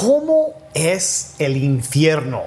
[0.00, 2.44] ¿cómo es el infierno?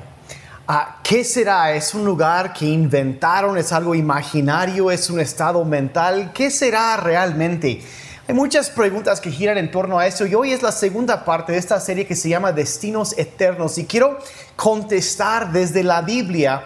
[0.67, 1.75] Ah, ¿Qué será?
[1.75, 3.59] ¿Es un lugar que inventaron?
[3.59, 4.89] ¿Es algo imaginario?
[4.89, 6.31] ¿Es un estado mental?
[6.33, 7.79] ¿Qué será realmente?
[8.27, 11.51] Hay muchas preguntas que giran en torno a eso y hoy es la segunda parte
[11.51, 14.17] de esta serie que se llama Destinos Eternos y quiero
[14.55, 16.63] contestar desde la Biblia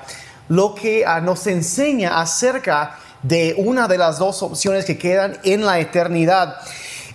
[0.48, 5.66] lo que ah, nos enseña acerca de una de las dos opciones que quedan en
[5.66, 6.56] la eternidad.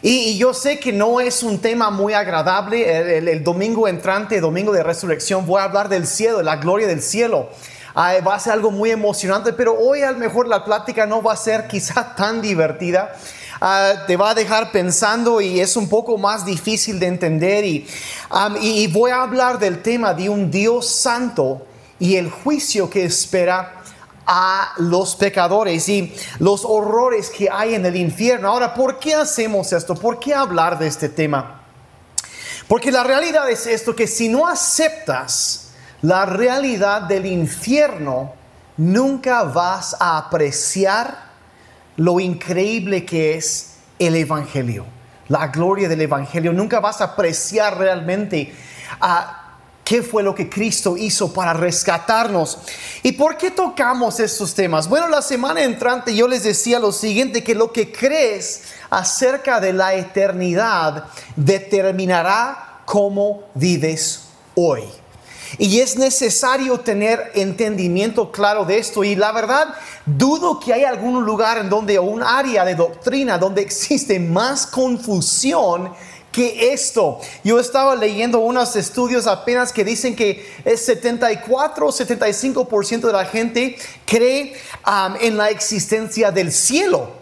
[0.02, 3.18] Y, yo sé que no es un tema muy agradable.
[3.18, 7.00] El, domingo entrante, domingo de resurrección, voy a hablar del cielo, de la gloria del
[7.00, 7.50] cielo.
[7.94, 11.22] Ah, va a ser algo muy emocionante, pero hoy a lo mejor la plática no
[11.22, 13.14] va a ser quizá tan divertida.
[13.60, 17.64] Ah, te va a dejar pensando y es un poco más difícil de entender.
[17.64, 17.86] y,
[18.60, 21.64] y voy a hablar del tema de un Dios santo
[22.00, 23.81] y el juicio que espera
[24.26, 28.48] a los pecadores y los horrores que hay en el infierno.
[28.48, 29.94] Ahora, ¿por qué hacemos esto?
[29.94, 31.62] ¿Por qué hablar de este tema?
[32.68, 38.34] Porque la realidad es esto, que si no aceptas la realidad del infierno,
[38.76, 41.32] nunca vas a apreciar
[41.96, 44.86] lo increíble que es el Evangelio,
[45.28, 46.52] la gloria del Evangelio.
[46.52, 48.54] Nunca vas a apreciar realmente
[49.00, 49.41] a
[49.84, 52.58] ¿Qué fue lo que Cristo hizo para rescatarnos?
[53.02, 54.88] ¿Y por qué tocamos estos temas?
[54.88, 59.72] Bueno, la semana entrante yo les decía lo siguiente, que lo que crees acerca de
[59.72, 64.84] la eternidad determinará cómo vives hoy.
[65.58, 69.04] Y es necesario tener entendimiento claro de esto.
[69.04, 69.74] Y la verdad,
[70.06, 74.66] dudo que hay algún lugar en donde, o un área de doctrina donde existe más
[74.66, 75.92] confusión
[76.32, 77.20] que esto.
[77.44, 83.26] Yo estaba leyendo unos estudios apenas que dicen que el 74 o 75% de la
[83.26, 84.54] gente cree
[85.20, 87.12] en la existencia del cielo.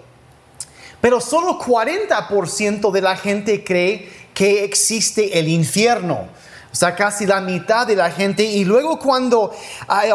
[1.00, 6.28] Pero solo 40% de la gente cree que existe el infierno.
[6.73, 8.45] O sea, casi la mitad de la gente.
[8.45, 9.53] Y luego cuando,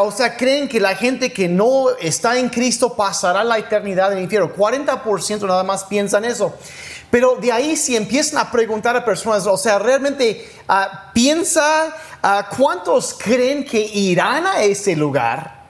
[0.00, 4.18] o sea, creen que la gente que no está en Cristo pasará la eternidad en
[4.18, 4.54] el infierno.
[4.54, 6.54] 40% nada más piensan eso.
[7.10, 12.48] Pero de ahí si empiezan a preguntar a personas, o sea, realmente ah, piensa ah,
[12.56, 15.66] cuántos creen que irán a ese lugar,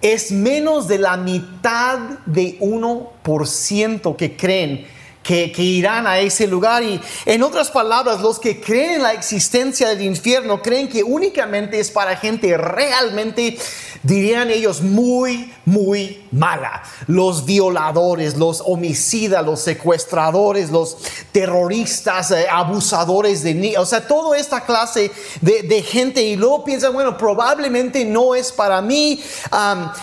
[0.00, 4.86] es menos de la mitad de 1% que creen
[5.22, 6.82] que, irán a ese lugar.
[6.82, 11.78] Y en otras palabras, los que creen en la existencia del infierno creen que únicamente
[11.78, 13.58] es para gente realmente,
[14.02, 16.82] dirían ellos, muy, muy mala.
[17.06, 20.96] Los violadores, los homicidas, los secuestradores, los
[21.32, 25.10] terroristas, eh, abusadores de niños, o sea, toda esta clase
[25.40, 26.22] de, gente.
[26.22, 29.22] Y luego piensan, bueno, probablemente no es para mí,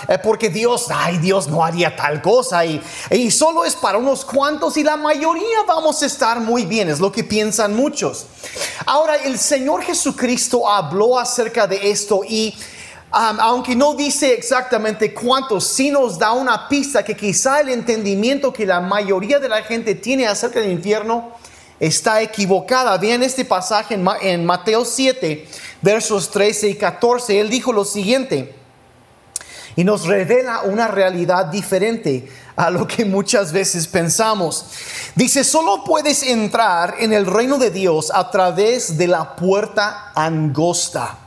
[0.08, 2.66] eh, porque Dios, ay, Dios no haría tal cosa.
[2.66, 6.90] Y, y solo es para unos cuantos y la mayoría vamos a estar muy bien,
[6.90, 8.26] es lo que piensan muchos.
[8.86, 12.54] Ahora, el Señor Jesucristo habló acerca de esto y
[13.14, 18.52] um, aunque no dice exactamente cuántos, sí nos da una pista que quizá el entendimiento
[18.52, 21.32] que la mayoría de la gente tiene acerca del infierno
[21.80, 22.98] está equivocada.
[22.98, 25.48] Vean este pasaje en, en Mateo 7,
[25.82, 27.40] versos 13 y 14.
[27.40, 28.57] Él dijo lo siguiente
[29.78, 34.66] y nos revela una realidad diferente a lo que muchas veces pensamos.
[35.16, 41.20] Dice, solo puedes entrar en el reino de Dios a través de la puerta angosta.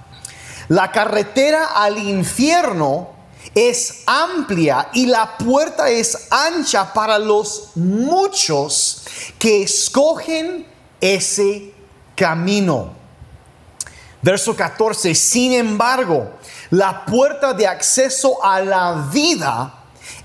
[0.66, 3.10] La carretera al infierno
[3.54, 9.04] es amplia y la puerta es ancha para los muchos
[9.38, 10.66] que escogen
[11.00, 11.72] ese
[12.16, 12.98] camino.
[14.22, 16.32] Verso 14, sin embargo,
[16.70, 19.74] la puerta de acceso a la vida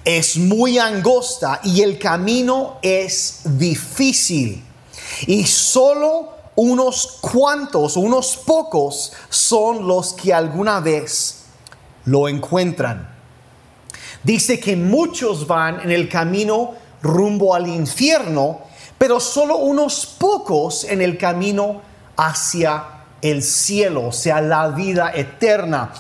[0.04, 4.64] es muy angosta y el camino es difícil.
[5.26, 11.46] Y solo unos cuantos, unos pocos son los que alguna vez
[12.06, 13.10] lo encuentran.
[14.24, 18.62] Dice que muchos van en el camino rumbo al infierno,
[18.98, 21.82] pero solo unos pocos en el camino
[22.18, 22.84] hacia
[23.22, 25.92] el cielo, o sea, la vida eterna.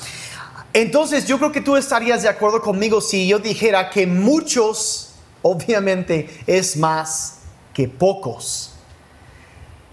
[0.76, 5.12] Entonces yo creo que tú estarías de acuerdo conmigo si yo dijera que muchos,
[5.42, 7.38] obviamente, es más
[7.74, 8.74] que pocos.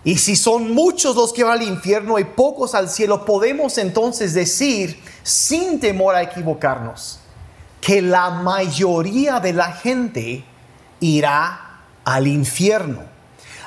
[0.03, 4.35] Y si son muchos los que van al infierno y pocos al cielo, podemos entonces
[4.35, 7.21] decir, sin temor a equivocarnos,
[7.81, 10.45] que la mayoría de la gente
[10.99, 13.05] irá al infierno.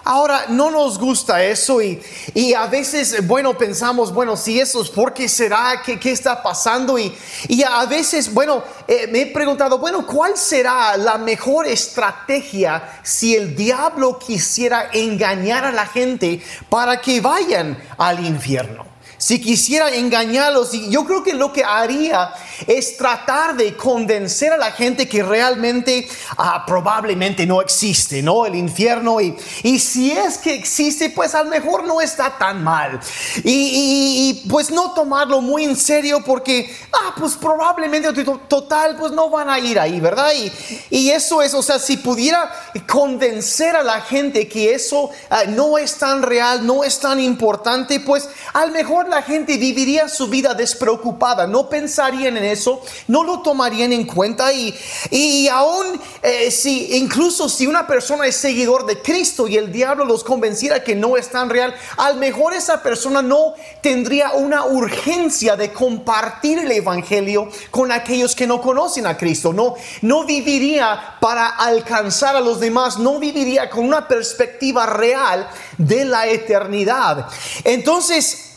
[0.08, 2.00] Ahora, no nos gusta eso y,
[2.36, 5.82] y a veces, bueno, pensamos, bueno, si eso es, ¿por qué será?
[5.84, 7.00] ¿Qué, qué está pasando?
[7.00, 7.12] Y,
[7.48, 13.36] y a veces, bueno, eh, me he preguntado, bueno, ¿cuál será la mejor estrategia si
[13.36, 18.95] el diablo quisiera engañar a la gente para que vayan al infierno?
[19.26, 22.32] Si quisiera engañarlos, y yo creo que lo que haría
[22.68, 26.08] es tratar de convencer a la gente que realmente
[26.38, 28.46] ah, probablemente no existe, ¿no?
[28.46, 32.64] El infierno, y, y, si es que existe, pues a lo mejor no está tan
[32.64, 33.00] mal.
[33.44, 39.50] Y, pues no tomarlo muy en serio porque, ah, pues probablemente total, pues no van
[39.50, 40.34] a ir ahí, ¿verdad?
[40.36, 40.52] Y,
[40.92, 42.52] y eso es, o sea, si pudiera
[42.88, 48.00] convencer a la gente que eso ah, no es tan real, no es tan importante,
[48.00, 53.24] pues a lo mejor la gente viviría su vida despreocupada, no pensarían en eso, no
[53.24, 54.76] lo tomarían en cuenta y,
[55.10, 60.04] y aún eh, si incluso si una persona es seguidor de Cristo y el diablo
[60.04, 64.66] los convenciera que no es tan real, a lo mejor esa persona no tendría una
[64.66, 71.16] urgencia de compartir el evangelio con aquellos que no conocen a Cristo, no, no viviría
[71.22, 75.48] para alcanzar a los demás, no viviría con una perspectiva real
[75.78, 77.28] de la eternidad.
[77.64, 78.55] Entonces,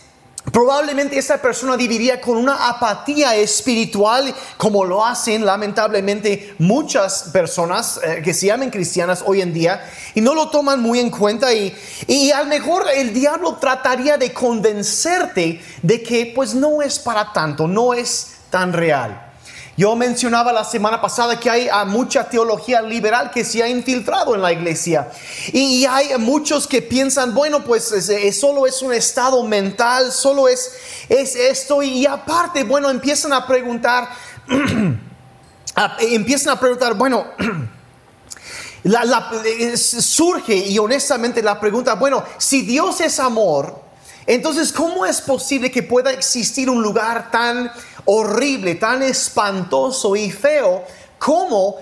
[0.52, 8.22] Probablemente esa persona viviría con una apatía espiritual, como lo hacen lamentablemente muchas personas eh,
[8.24, 11.52] que se llaman cristianas hoy en día, y no lo toman muy en cuenta.
[11.52, 11.76] Y,
[12.06, 17.32] y a lo mejor el diablo trataría de convencerte de que pues no es para
[17.32, 19.27] tanto, no es tan real.
[19.78, 24.42] Yo mencionaba la semana pasada que hay mucha teología liberal que se ha infiltrado en
[24.42, 25.08] la iglesia.
[25.52, 27.94] Y, hay muchos que piensan, bueno, pues
[28.32, 30.72] solo es un estado mental, solo es,
[31.08, 31.80] es esto.
[31.80, 34.08] Y aparte, bueno, empiezan a preguntar,
[36.00, 37.26] empiezan a preguntar, bueno,
[39.76, 43.87] surge y honestamente la pregunta, bueno, si Dios es amor,
[44.28, 47.72] entonces, ¿cómo es posible que pueda existir un lugar tan
[48.04, 50.84] horrible, tan espantoso y feo
[51.18, 51.76] como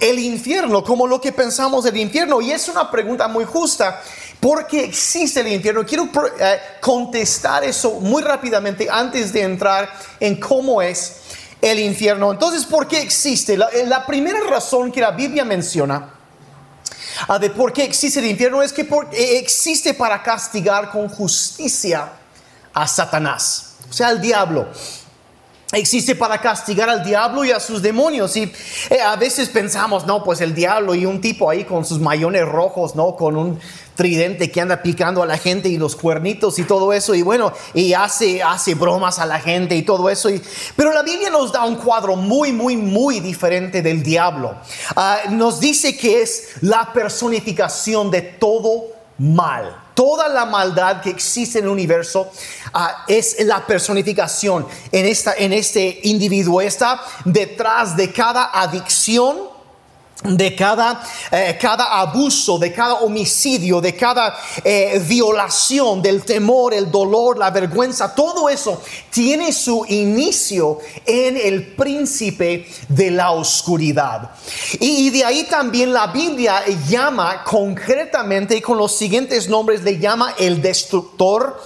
[0.00, 2.40] el infierno, como lo que pensamos del infierno.
[2.40, 4.00] Y es una pregunta muy justa.
[4.40, 5.84] ¿Por qué existe el infierno?
[5.84, 6.08] Quiero
[6.38, 11.16] eh, contestar eso muy rápidamente antes de entrar en cómo es
[11.60, 12.32] el infierno.
[12.32, 13.56] Entonces, ¿por qué existe?
[13.56, 16.21] La, eh, la primera razón que la Biblia menciona
[17.28, 22.12] ah, de por qué existe el infierno es que eh, existe para castigar con justicia
[22.74, 24.68] a Satanás, o sea, al diablo
[25.72, 28.36] existe para castigar al diablo y a sus demonios.
[28.36, 28.52] Y
[28.90, 32.46] eh, a veces pensamos, no, pues el diablo y un tipo ahí con sus mayones
[32.46, 33.16] rojos, ¿no?
[33.16, 33.58] Con un
[33.94, 37.14] tridente que anda picando a la gente y los cuernitos y todo eso.
[37.14, 40.30] Y bueno, y hace, hace bromas a la gente y todo eso.
[40.30, 40.42] Y,
[40.76, 44.54] pero la Biblia nos da un cuadro muy, muy, muy diferente del diablo.
[44.96, 48.84] Ah, nos dice que es la personificación de todo
[49.18, 49.81] mal.
[49.94, 52.30] Toda la maldad que existe en el universo
[52.72, 56.60] ah, es la personificación en, esta, en este individuo.
[56.60, 59.51] Está detrás de cada adicción,
[60.24, 66.90] de cada, eh, cada abuso, de cada homicidio, de cada eh, violación, del temor, el
[66.90, 74.30] dolor, la vergüenza, todo eso tiene su inicio en el príncipe de la oscuridad.
[74.78, 80.62] Y, de ahí también la Biblia llama concretamente con los siguientes nombres, le llama el
[80.62, 81.60] destructor,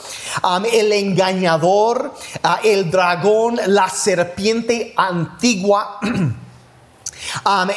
[0.72, 2.14] el engañador,
[2.64, 6.00] el dragón, la serpiente antigua.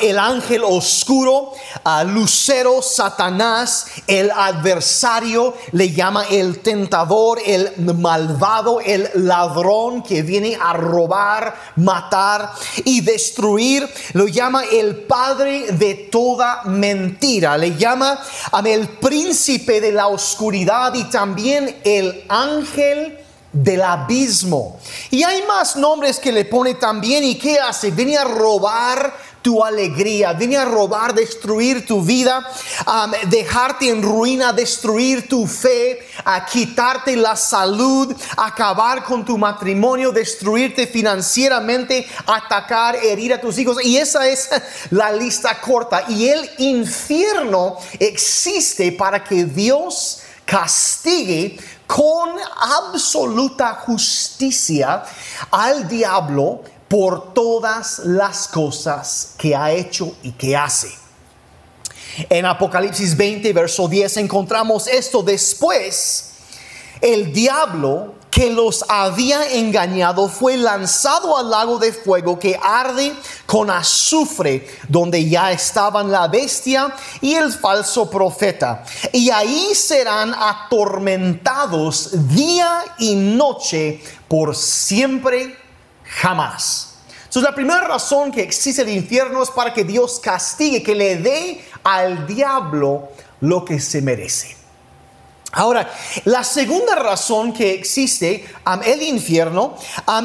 [0.01, 1.53] el ángel oscuro,
[2.07, 10.73] Lucero, Satanás, el adversario, le llama el tentador, el malvado, el ladrón que viene a
[10.73, 12.51] robar, matar
[12.83, 13.89] y destruir.
[14.13, 17.57] Lo llama el padre de toda mentira.
[17.57, 18.19] Le llama
[18.65, 23.19] el príncipe de la oscuridad y también el ángel
[23.51, 24.79] del abismo.
[25.09, 27.23] Y hay más nombres que le pone también.
[27.23, 27.91] ¿Y qué hace?
[27.91, 32.45] Viene a robar tu alegría, viene a robar, destruir tu vida,
[33.27, 40.87] dejarte en ruina, destruir tu fe, a quitarte la salud, acabar con tu matrimonio, destruirte
[40.87, 43.77] financieramente, atacar, herir a tus hijos.
[43.83, 44.49] Y esa es
[44.89, 46.05] la lista corta.
[46.09, 55.03] Y el infierno existe para que Dios castigue con absoluta justicia
[55.49, 60.91] al diablo por todas las cosas que ha hecho y que hace.
[62.29, 65.21] En Apocalipsis 20, verso 10 encontramos esto.
[65.21, 66.31] Después,
[66.99, 73.13] el diablo que los había engañado fue lanzado al lago de fuego que arde
[73.45, 78.83] con azufre, donde ya estaban la bestia y el falso profeta.
[79.13, 85.57] Y ahí serán atormentados día y noche por siempre
[86.09, 86.95] jamás.
[87.19, 91.17] Entonces la primera razón que existe el infierno es para que Dios castigue, que le
[91.17, 93.09] dé al diablo
[93.41, 94.57] lo que se merece.
[95.51, 95.91] Ahora,
[96.25, 98.45] la segunda razón que existe
[98.85, 99.75] el infierno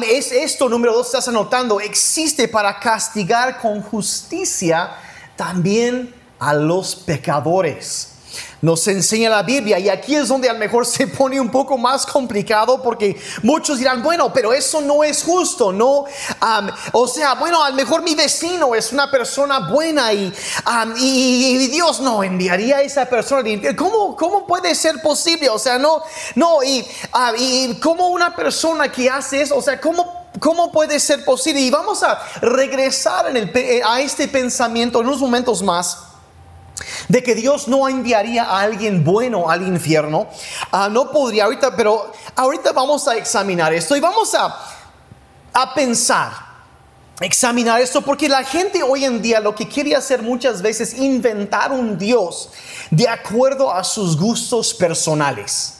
[0.07, 4.91] es esto, número dos, estás anotando, existe para castigar con justicia
[5.35, 8.14] también a los pecadores
[8.61, 9.79] nos enseña la Biblia.
[9.79, 13.79] Y aquí es donde a lo mejor se pone un poco más complicado porque muchos
[13.79, 16.05] dirán, bueno, pero eso no es justo, ¿no?
[16.91, 20.33] o sea, bueno, a lo mejor mi vecino es una persona buena y,
[21.75, 23.49] Dios no enviaría a esa persona.
[23.75, 25.49] ¿Cómo, ¿Cómo puede ser posible?
[25.49, 26.01] O sea, no,
[26.35, 26.85] no, y,
[27.37, 31.61] y cómo una persona que hace eso, o sea, ¿cómo ¿Cómo puede ser posible?
[31.61, 33.51] Y vamos a regresar el,
[33.85, 36.14] a este pensamiento en unos momentos más
[37.07, 40.27] de que Dios no enviaría a alguien bueno al infierno.
[40.71, 44.55] Ah, no podría ahorita, pero ahorita vamos a examinar esto y vamos a,
[45.53, 46.31] a pensar,
[47.21, 50.99] examinar esto, porque la gente hoy en día lo que quiere hacer muchas veces es
[50.99, 52.49] inventar un Dios
[52.91, 55.74] de acuerdo a sus gustos personales.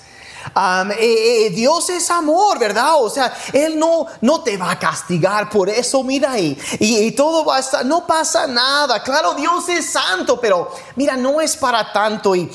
[0.99, 2.95] Eh, eh, Dios es amor, ¿verdad?
[3.01, 7.43] O sea, Él no, no te va a castigar por eso, mira, y, y, todo
[7.45, 9.01] va a estar, no pasa nada.
[9.03, 12.49] Claro, Dios es santo, pero mira, no es para tanto y...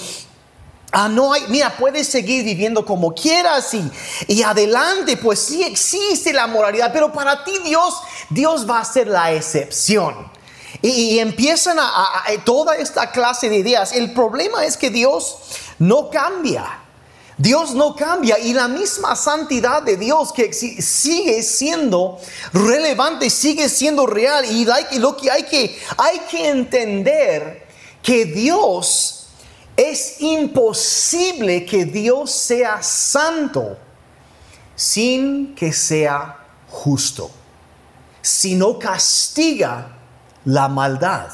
[0.92, 3.92] Ah, no hay, mira, puedes seguir viviendo como quieras y,
[4.26, 7.94] y adelante, pues sí existe la moralidad, pero para ti Dios,
[8.28, 10.16] Dios va a ser la excepción.
[10.82, 13.92] Y, empiezan a, toda esta clase de ideas.
[13.92, 15.36] El problema es que Dios
[15.78, 16.80] no cambia.
[17.40, 22.18] Dios no cambia y la misma santidad de Dios que sigue siendo
[22.52, 24.44] relevante, sigue siendo real.
[24.44, 27.66] Y lo que hay que, hay que entender
[28.02, 29.28] que Dios
[29.74, 33.78] es imposible que Dios sea santo
[34.76, 37.30] sin que sea justo,
[38.20, 39.96] si no castiga
[40.44, 41.28] la maldad.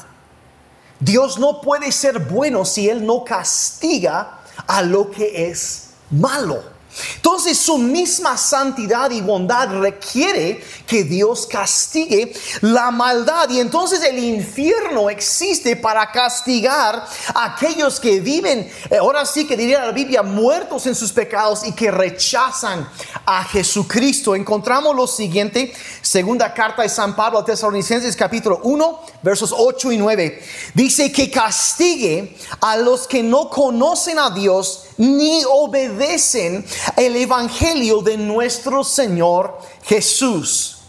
[1.01, 6.77] Dios no puede ser bueno si Él no castiga a lo que es malo.
[7.15, 13.49] Entonces su misma santidad y bondad requiere que Dios castigue la maldad.
[13.49, 19.57] Y entonces el infierno existe para castigar a aquellos que viven, eh, ahora sí que
[19.57, 22.89] diría la Biblia, muertos en sus pecados y que rechazan
[23.25, 24.35] a Jesucristo.
[24.35, 29.97] Encontramos lo siguiente, segunda carta de San Pablo a Tesalonicenses capítulo 1, versos 8 y
[29.97, 30.43] 9.
[30.73, 38.17] Dice que castigue a los que no conocen a Dios ni obedecen el Evangelio de
[38.17, 40.79] nuestro Señor Jesús.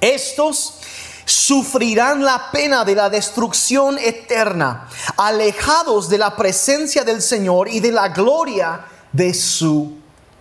[0.00, 0.74] Estos
[1.24, 7.92] sufrirán la pena de la destrucción eterna, alejados de la presencia del Señor y de
[7.92, 9.98] la gloria de su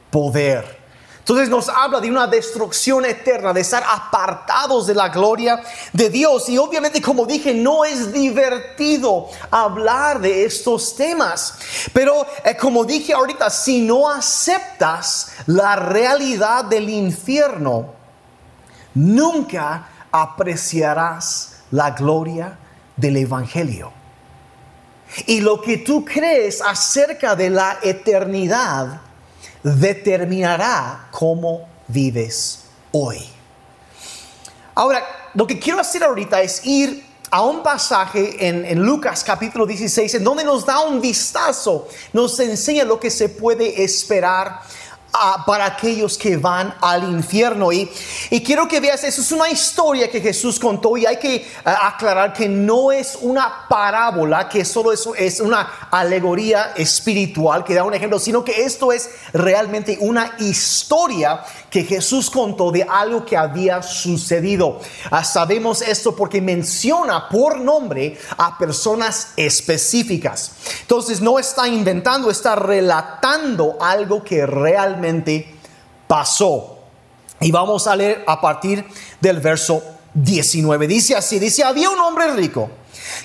[0.09, 0.76] poder.
[1.27, 6.47] Entonces nos habla de una destrucción eterna, de estar apartados de la gloria de Dios.
[6.47, 11.59] Y obviamente, como dije, no es divertido hablar de estos temas.
[11.91, 17.93] Pero eh, como dije ahorita, si no aceptas la realidad del infierno,
[18.93, 22.57] nunca apreciarás la gloria
[22.95, 23.91] del Evangelio.
[25.25, 29.01] Y lo que tú crees acerca de la eternidad,
[29.75, 32.59] determinará cómo vives
[32.91, 33.19] hoy.
[34.75, 39.65] Ahora, lo que quiero hacer ahorita es ir a un pasaje en, en, Lucas capítulo
[39.65, 44.61] 16, en donde nos da un vistazo, nos enseña lo que se puede esperar
[45.45, 47.71] para aquellos que van al infierno.
[47.71, 47.89] Y,
[48.29, 51.45] y, quiero que veas, eso es una historia que Jesús contó y hay que eh,
[51.65, 57.83] aclarar que no es una parábola, que solo es, es una alegoría espiritual que da
[57.83, 63.37] un ejemplo, sino que esto es realmente una historia que Jesús contó de algo que
[63.37, 64.79] había sucedido.
[65.09, 70.51] Ah, sabemos esto porque menciona por nombre a personas específicas.
[70.81, 75.06] Entonces no está inventando, está relatando algo que realmente
[76.07, 76.79] pasó.
[77.39, 78.85] Y vamos a leer a partir
[79.21, 79.83] del verso
[80.13, 80.87] 19.
[80.87, 82.69] Dice así, dice, había un hombre rico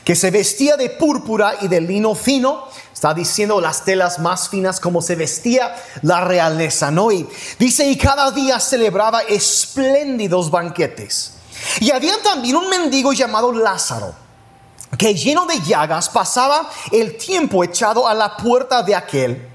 [0.05, 2.69] que se vestía de púrpura y de lino fino
[3.03, 7.11] Está diciendo las telas más finas como se vestía la realeza, ¿no?
[7.11, 11.33] Y dice, y cada día celebraba espléndidos banquetes.
[11.81, 14.15] Y había también un mendigo llamado Lázaro,
[14.97, 19.49] que lleno de llagas pasaba el tiempo echado a la puerta de aquel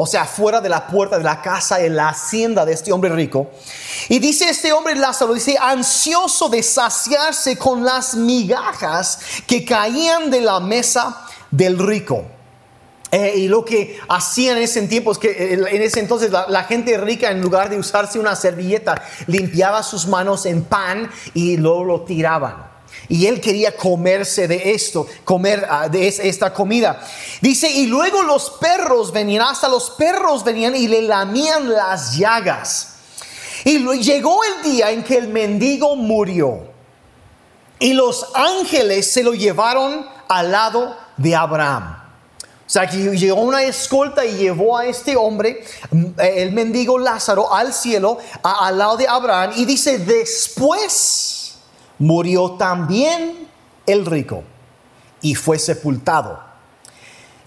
[0.00, 3.10] o sea, fuera de la puerta de la casa, en la hacienda de este hombre
[3.10, 3.50] rico.
[4.08, 10.40] Y dice este hombre Lázaro, dice, ansioso de saciarse con las migajas que caían de
[10.40, 12.24] la mesa del rico.
[13.10, 16.98] Eh, y lo que hacían en ese tiempo es que en ese entonces la, gente
[16.98, 22.00] rica en lugar de usarse una servilleta limpiaba sus manos en pan y luego lo
[22.02, 22.67] tiraban.
[23.08, 27.00] Y él quería comerse de esto, comer ah, de esta comida.
[27.40, 32.96] Dice, y luego los perros venían, hasta los perros venían y le lamían las llagas.
[33.64, 36.68] Y llegó el día en que el mendigo murió.
[37.78, 41.96] Y los ángeles se lo llevaron al lado de Abraham.
[42.68, 47.50] O sea, que llegó una escolta y llevó a este hombre, mm, el mendigo Lázaro,
[47.50, 49.52] al cielo, al lado de Abraham.
[49.56, 51.27] Y dice, después
[51.98, 53.48] murió también
[53.86, 54.44] el rico
[55.20, 56.40] y fue sepultado.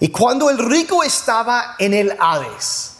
[0.00, 2.96] Y cuando el rico estaba en el Hades.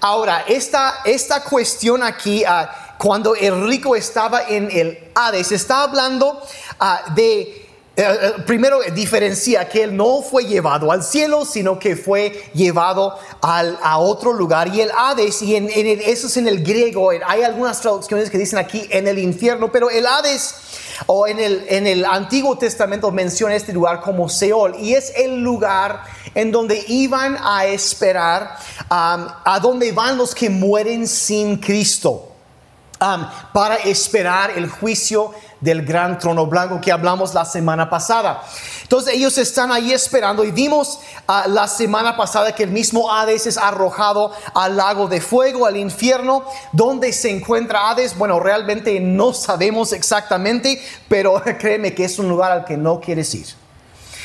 [0.00, 6.42] Ahora, esta, esta cuestión aquí, ah, cuando el rico estaba en el Hades, está hablando
[6.78, 7.63] ah, de
[7.96, 13.16] eh, eh, primero diferencia que él no fue llevado al cielo, sino que fue llevado
[13.40, 14.74] al, a otro lugar.
[14.74, 18.58] Y el Hades, y en, eso es en el griego, hay algunas traducciones que dicen
[18.58, 20.56] aquí en el infierno, pero el Hades
[21.06, 25.40] o en el, en el Antiguo Testamento menciona este lugar como Seol y es el
[25.40, 26.02] lugar
[26.34, 28.56] en donde iban a esperar,
[28.90, 32.32] a donde van los que mueren sin Cristo.
[33.52, 35.32] para esperar el juicio
[35.64, 38.44] del gran trono blanco que hablamos la semana pasada.
[38.82, 43.46] Entonces ellos están ahí esperando y vimos ah, la semana pasada que el mismo Hades
[43.46, 46.44] es arrojado al lago de fuego, al infierno.
[46.72, 48.16] ¿Dónde se encuentra Hades?
[48.16, 53.34] Bueno, realmente no sabemos exactamente, pero créeme que es un lugar al que no quieres
[53.34, 53.46] ir.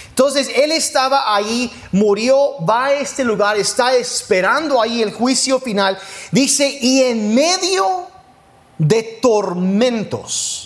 [0.09, 5.97] Entonces él estaba ahí, murió, va a este lugar, está esperando ahí el juicio final.
[6.33, 8.07] Dice, y en medio
[8.77, 10.58] de tormentos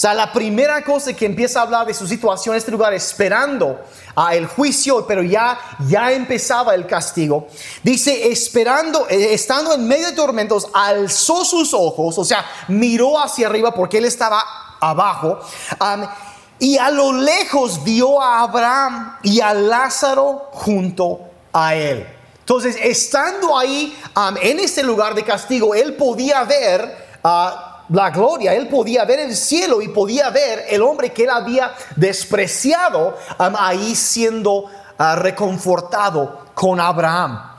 [0.00, 3.80] sea, la primera cosa que empieza a hablar de su situación en este lugar, esperando
[4.16, 7.48] a el juicio, pero ya, ya empezaba el castigo.
[7.82, 13.46] Dice, esperando, eh, estando en medio de tormentos, alzó sus ojos, o sea, miró hacia
[13.46, 14.42] arriba porque él estaba
[14.80, 15.40] abajo.
[16.58, 21.20] y a lo lejos vio a Abraham y a Lázaro junto
[21.52, 22.06] a él.
[22.38, 23.94] Entonces, estando ahí
[24.40, 29.36] en este lugar de castigo, él podía ver a la gloria, él podía ver el
[29.36, 36.78] cielo y podía ver el hombre que él había despreciado ahí siendo ah, reconfortado con
[36.80, 37.50] Abraham.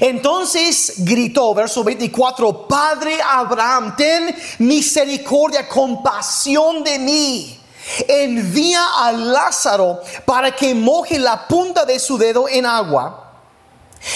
[0.00, 7.60] Entonces gritó, verso 24, Padre Abraham, ten misericordia, compasión de mí.
[8.08, 13.26] Envía a Lázaro para que moje la punta de su dedo en agua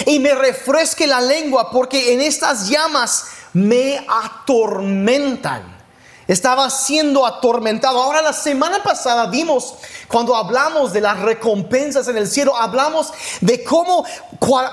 [0.06, 5.79] y me refresque la lengua, porque en estas llamas me atormentan.
[6.30, 8.00] Estaba siendo atormentado.
[8.00, 9.74] Ahora la semana pasada vimos,
[10.06, 14.04] cuando hablamos de las recompensas en el cielo, hablamos de cómo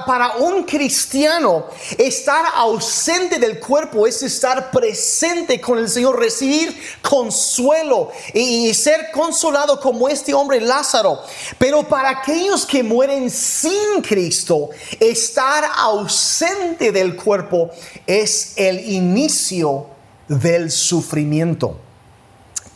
[0.05, 1.65] para un cristiano
[1.97, 9.79] estar ausente del cuerpo es estar presente con el Señor, recibir consuelo y, ser consolado
[9.79, 11.23] como este hombre Lázaro.
[11.57, 17.71] Pero para aquellos que mueren sin Cristo, estar ausente del cuerpo
[18.05, 19.96] es el inicio
[20.27, 21.79] del sufrimiento.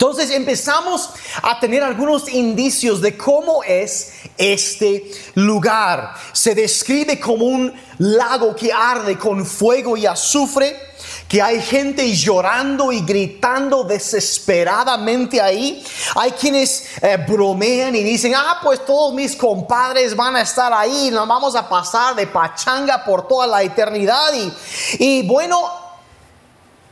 [0.02, 1.10] Entonces empezamos
[1.44, 6.14] a tener algunos indicios de cómo es este lugar.
[6.32, 10.76] Se describe como un lago que arde con fuego y azufre,
[11.28, 15.86] que hay gente llorando y gritando desesperadamente ahí.
[16.16, 21.12] Hay quienes eh, bromean y dicen, ah, pues todos mis compadres van a estar ahí,
[21.12, 24.32] nos vamos a pasar de pachanga por toda la eternidad.
[24.34, 24.52] Y,
[24.98, 25.81] y bueno,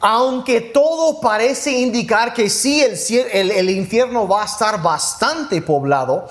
[0.01, 6.29] aunque todo parece indicar que sí, el, infierno va a estar bastante poblado,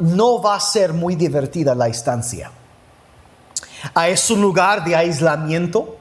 [0.00, 2.50] no va a ser muy divertida la estancia.
[3.94, 5.96] Ah, es un lugar de aislamiento.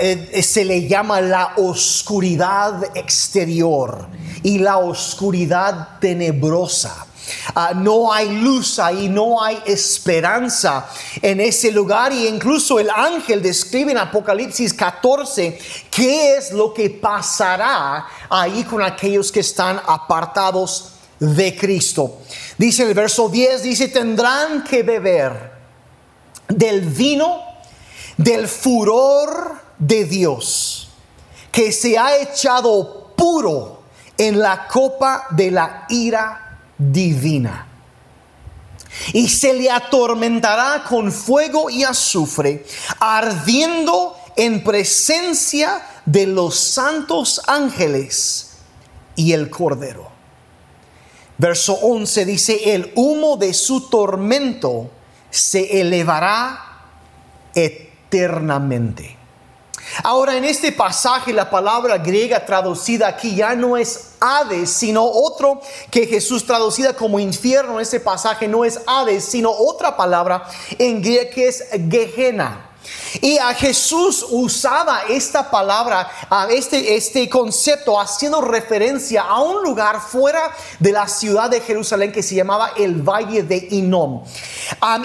[0.00, 4.06] Eh, eh, se le llama la oscuridad exterior
[4.42, 7.06] y la oscuridad tenebrosa.
[7.54, 10.88] Ah, no hay luz ahí, no hay esperanza
[11.20, 12.12] en ese lugar.
[12.12, 15.58] Y incluso el ángel describe en Apocalipsis 14
[15.90, 22.18] qué es lo que pasará ahí con aquellos que están apartados de Cristo.
[22.56, 25.52] Dice el verso 10, dice, tendrán que beber
[26.48, 27.50] del vino
[28.16, 30.90] del furor de Dios,
[31.50, 33.82] que se ha echado puro
[34.18, 36.49] en la copa de la ira
[36.80, 37.66] divina.
[39.12, 42.66] y se le atormentará con fuego y azufre,
[42.98, 48.56] ardiendo en presencia de los santos ángeles
[49.14, 50.10] y el Cordero.
[51.38, 54.90] Verso 11 dice, el humo de su tormento
[55.30, 56.82] se elevará
[57.54, 59.19] eternamente.
[60.02, 65.60] Ahora en este pasaje la palabra griega traducida aquí ya no es Hades, sino otro
[65.90, 70.44] que Jesús traducida como infierno en este pasaje no es Hades, sino otra palabra
[70.78, 72.66] en griego que es Gehenna.
[73.20, 80.00] Y a Jesús usaba esta palabra, a este, este concepto, haciendo referencia a un lugar
[80.00, 84.22] fuera de la ciudad de Jerusalén que se llamaba el Valle de Inom.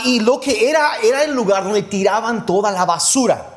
[0.06, 3.55] y lo que era, era el lugar donde tiraban toda la basura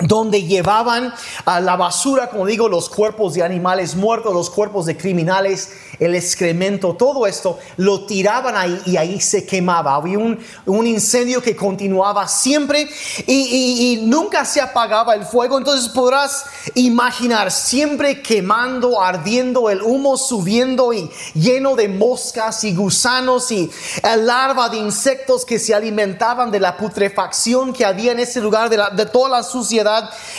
[0.00, 1.12] donde llevaban
[1.44, 6.14] a la basura, como digo, los cuerpos de animales muertos, los cuerpos de criminales, el
[6.14, 9.94] excremento, todo esto, lo tiraban ahí y ahí se quemaba.
[9.94, 10.40] Había un,
[10.86, 12.88] incendio que continuaba siempre
[13.26, 15.58] y, nunca se apagaba el fuego.
[15.58, 23.50] Entonces podrás imaginar siempre quemando, ardiendo, el humo subiendo y lleno de moscas y gusanos
[23.50, 23.70] y
[24.02, 29.06] larva de insectos que se alimentaban de la putrefacción que había en ese lugar, de
[29.06, 29.89] toda la suciedad,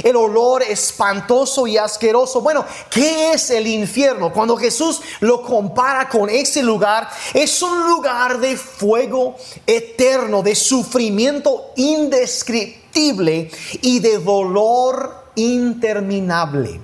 [0.04, 2.42] el olor espantoso y asqueroso.
[2.42, 4.32] Bueno, ¿qué es el infierno?
[4.32, 9.36] Cuando Jesús lo compara con ese lugar, es un lugar de fuego
[9.66, 13.50] eterno, de sufrimiento indescriptible
[13.82, 16.80] y de dolor interminable.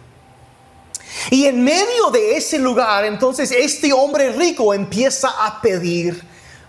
[1.32, 6.21] Y en medio de ese lugar, entonces este hombre rico empieza a pedir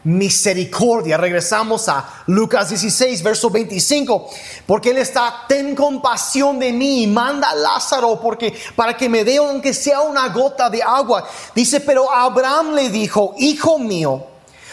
[0.05, 1.17] misericordia.
[1.17, 4.31] Regresamos a Lucas 16, verso 25,
[4.67, 9.39] porque él está, ten compasión de mí manda a Lázaro porque para que me dé
[9.39, 11.29] aunque sea una gota de agua.
[11.55, 14.25] Dice, pero Abraham le dijo, hijo mío,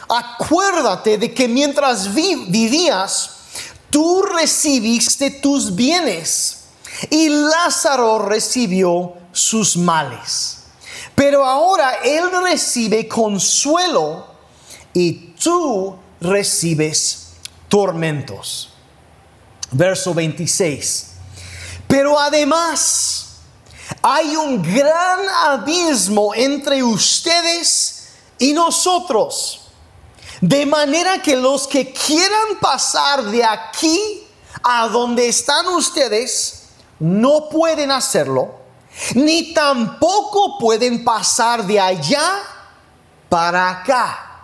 [0.08, 3.32] acuérdate de que mientras vivías,
[3.90, 6.66] tú recibiste tus bienes
[7.10, 10.58] y Lázaro recibió sus males.
[11.14, 14.35] Pero ahora él recibe consuelo
[14.96, 17.34] y tú recibes
[17.68, 18.74] tormentos.
[19.72, 21.12] Verso 26.
[21.88, 23.42] Pero además
[24.02, 28.08] hay un gran abismo entre ustedes
[28.40, 29.70] y nosotros.
[30.40, 34.24] De manera que los que quieran pasar de aquí
[34.64, 38.56] a donde están ustedes, no pueden hacerlo,
[39.14, 42.40] ni tampoco pueden pasar de allá
[43.28, 44.35] para acá.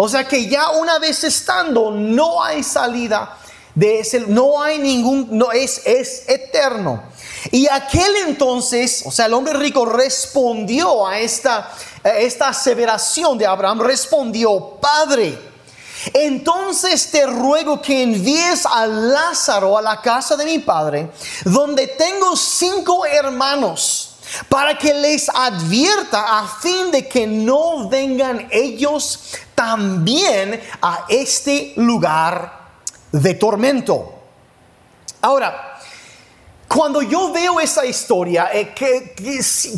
[0.00, 3.36] O sea que ya una vez estando, no hay salida
[3.74, 7.02] de ese, no hay ningún, no es, es eterno.
[7.50, 11.72] Y aquel entonces, o sea, el hombre rico respondió a esta,
[12.04, 15.36] a esta aseveración de Abraham, respondió, Padre,
[16.14, 21.10] entonces te ruego que envíes a Lázaro a la casa de mi padre,
[21.44, 24.17] donde tengo cinco hermanos
[24.48, 32.68] para que les advierta a fin de que no vengan ellos también a este lugar
[33.12, 34.14] de tormento.
[35.20, 35.78] Ahora,
[36.68, 38.74] cuando yo veo esa historia, eh,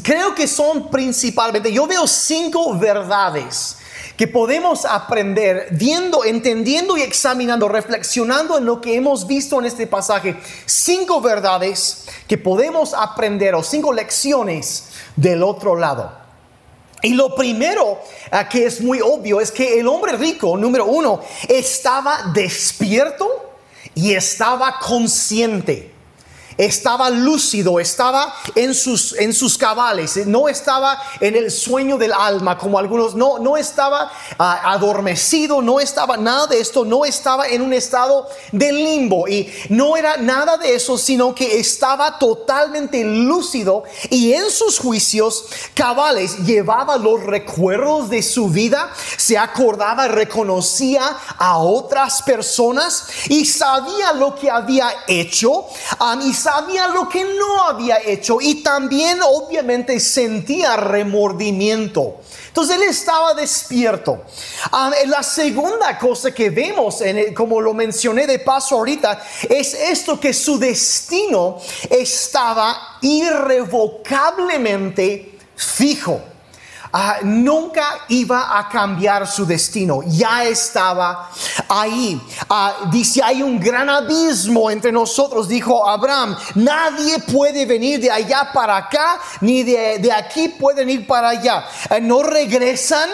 [0.02, 3.79] creo que son principalmente, yo veo cinco verdades
[4.20, 9.86] que podemos aprender viendo, entendiendo y examinando, reflexionando en lo que hemos visto en este
[9.86, 10.36] pasaje.
[10.66, 16.12] Cinco verdades que podemos aprender o cinco lecciones del otro lado.
[17.00, 17.98] Y lo primero
[18.30, 23.54] ah, que es muy obvio es que el hombre rico, número uno, estaba despierto
[23.94, 25.94] y estaba consciente
[26.60, 32.58] estaba lúcido, estaba en sus, en sus cabales, no estaba en el sueño del alma
[32.58, 37.62] como algunos, no, no estaba ah, adormecido, no estaba nada de esto, no estaba en
[37.62, 39.26] un estado de limbo.
[39.26, 45.46] Y no era nada de eso, sino que estaba totalmente lúcido y en sus juicios
[45.74, 54.12] cabales llevaba los recuerdos de su vida, se acordaba, reconocía a otras personas y sabía
[54.12, 55.64] lo que había hecho
[56.22, 56.49] y sabía
[56.92, 62.20] lo que no había hecho y también obviamente sentía remordimiento.
[62.48, 64.24] Entonces él estaba despierto.
[64.72, 67.00] Ah, la segunda cosa que vemos,
[67.34, 76.20] como lo mencioné de paso ahorita, es esto que su destino estaba irrevocablemente fijo.
[76.92, 81.30] Ah, nunca iba a cambiar su destino, ya estaba
[81.68, 82.20] ahí.
[82.48, 88.50] Ah, dice, hay un gran abismo entre nosotros, dijo Abraham, nadie puede venir de allá
[88.52, 91.64] para acá, ni de, aquí pueden ir para allá.
[91.90, 93.08] Eh, no regresan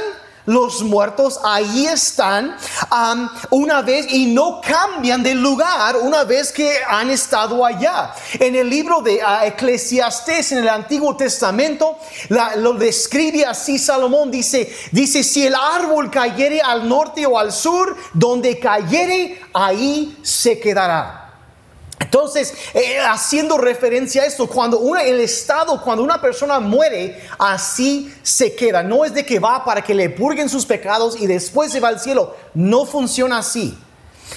[0.46, 2.56] los muertos ahí están
[3.50, 8.14] una vez y no cambian de lugar una vez que han estado allá.
[8.34, 11.98] En el libro de uh, Eclesiastés en el Antiguo Testamento
[12.56, 17.96] lo describe así Salomón, dice, dice, si el árbol cayere al norte o al sur,
[18.14, 21.25] donde cayere, ahí se quedará.
[21.98, 28.14] Entonces, eh, haciendo referencia a esto, cuando una, el estado, cuando una persona muere, así
[28.22, 28.82] se queda.
[28.82, 31.88] No es de que va para que le purguen sus pecados y después se va
[31.88, 32.36] al cielo.
[32.52, 33.76] No funciona así.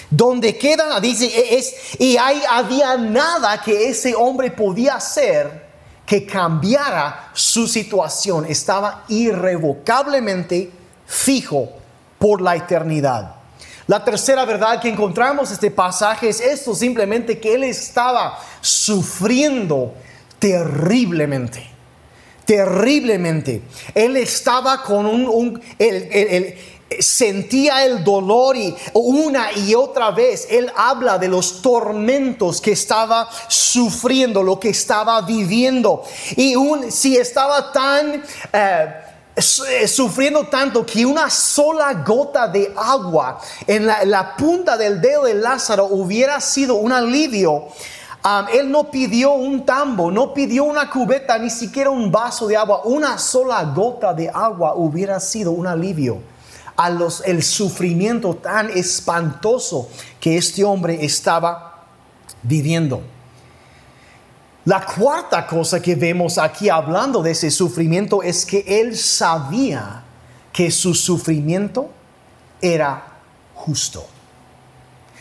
[0.08, 5.68] Donde quedan, dice, e, es, y ahí había nada que ese hombre podía hacer
[6.06, 8.46] que cambiara su situación.
[8.46, 10.70] Estaba irrevocablemente
[11.06, 11.68] fijo
[12.18, 13.39] por la eternidad.
[13.86, 19.94] La tercera verdad que encontramos en este pasaje es esto, simplemente que él estaba sufriendo
[20.38, 21.68] terriblemente.
[22.44, 23.62] Terriblemente.
[23.94, 25.62] Él estaba con un...
[26.98, 33.28] sentía el dolor y una y otra vez él habla de los tormentos que estaba
[33.46, 36.02] sufriendo, lo que estaba viviendo.
[36.36, 38.22] Y un, si estaba tan...
[38.52, 39.09] Eh,
[39.40, 45.86] sufriendo tanto que una sola gota de agua en la, punta del dedo de Lázaro
[45.86, 47.68] hubiera sido un alivio.
[48.52, 52.82] él no pidió un tambo, no pidió una cubeta, ni siquiera un vaso de agua.
[52.84, 56.18] Una sola gota de agua hubiera sido un alivio
[56.76, 61.84] a los, el sufrimiento tan espantoso que este hombre estaba
[62.42, 63.02] viviendo.
[64.64, 70.02] La cuarta cosa que vemos aquí hablando de ese sufrimiento es que él sabía
[70.52, 71.90] que su sufrimiento
[72.60, 73.02] era
[73.54, 74.06] justo.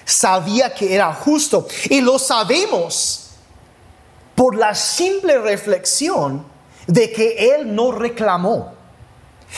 [0.03, 1.67] Sabía que era justo.
[1.89, 3.29] Y lo sabemos
[4.35, 6.45] por la simple reflexión
[6.87, 8.73] de que él no reclamó.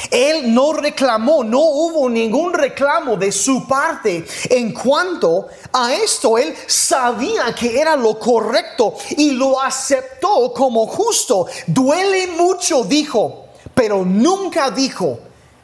[0.10, 6.38] Él no reclamó, no hubo ningún reclamo de su parte en cuanto a esto.
[6.38, 11.47] Él sabía que era lo correcto y lo aceptó como justo.
[11.67, 15.19] Duele mucho, dijo, pero nunca dijo,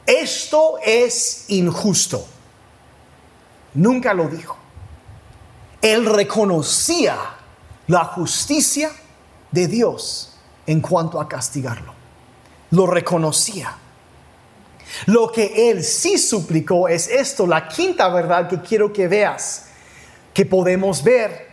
[0.06, 2.24] esto es injusto.
[3.74, 4.56] Nunca lo dijo.
[5.80, 7.16] Él reconocía
[7.86, 8.90] la justicia
[9.50, 10.34] de Dios
[10.66, 11.94] en cuanto a castigarlo.
[12.70, 13.76] Lo reconocía.
[15.06, 19.66] Lo que él sí suplicó es esto, la quinta verdad que quiero que veas,
[20.32, 21.48] que podemos ver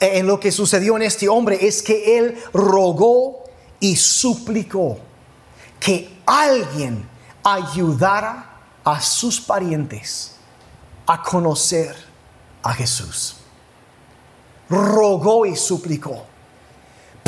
[0.00, 3.44] en lo que sucedió en este hombre, es que él rogó
[3.80, 4.98] y suplicó
[5.80, 7.08] que alguien
[7.42, 10.36] ayudara a sus parientes
[11.06, 11.96] a conocer
[12.62, 13.36] a Jesús.
[14.68, 16.27] Rogó y suplicó.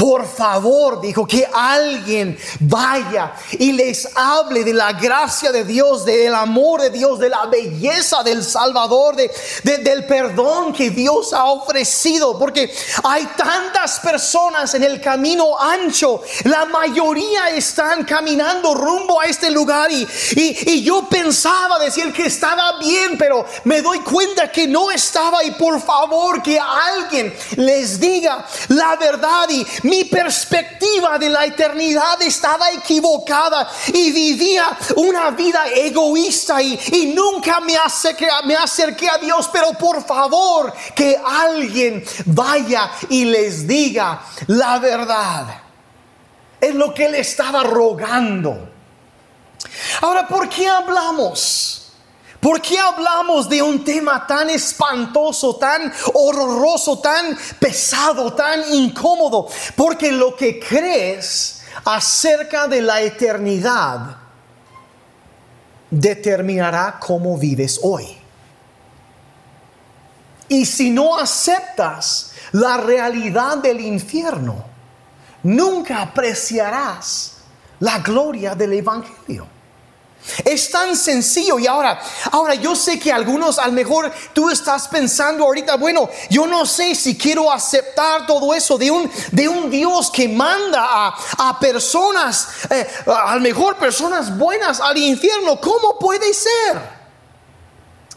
[0.00, 6.34] Por favor, dijo, que alguien vaya y les hable de la gracia de Dios, del
[6.34, 9.30] amor de Dios, de la belleza del Salvador, de,
[9.62, 12.38] del perdón que Dios ha ofrecido.
[12.38, 16.22] Porque hay tantas personas en el camino ancho.
[16.44, 19.92] La mayoría están caminando rumbo a este lugar.
[19.92, 25.44] Y, y yo pensaba decir que estaba bien, pero me doy cuenta que no estaba.
[25.44, 29.46] Y por favor, que alguien les diga la verdad.
[29.50, 34.64] Y mi perspectiva de la eternidad estaba equivocada y vivía
[34.96, 41.20] una vida egoísta y, nunca me acerqué, me acerqué a Dios, pero por favor que
[41.22, 45.46] alguien vaya y les diga la verdad.
[46.60, 48.70] Es lo que él estaba rogando.
[50.02, 51.79] Ahora, ¿por qué hablamos?
[52.40, 59.46] ¿Por qué hablamos de un tema tan espantoso, tan horroroso, tan pesado, tan incómodo?
[59.76, 64.16] Porque lo que crees acerca de la eternidad
[65.90, 68.16] determinará cómo vives hoy.
[70.48, 74.64] Y si no aceptas la realidad del infierno,
[75.42, 77.36] nunca apreciarás
[77.80, 79.59] la gloria del Evangelio.
[80.44, 81.58] Es tan sencillo.
[81.58, 86.08] Y ahora, ahora yo sé que algunos, a lo mejor tú estás pensando ahorita, bueno,
[86.28, 91.14] yo no sé si quiero aceptar todo eso de un, de un Dios que manda
[91.38, 97.00] a, personas, eh, a lo mejor personas buenas al infierno, ¿cómo puede ser?